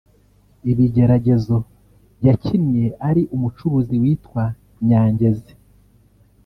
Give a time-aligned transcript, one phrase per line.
[0.71, 4.43] Ibigeragezo[yakinnye ari umucuruzi witwa
[4.87, 5.53] Nyangenzi]